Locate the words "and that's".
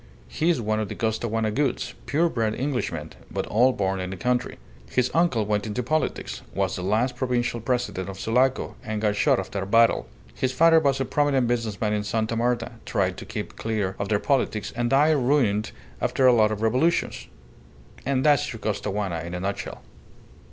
18.03-18.51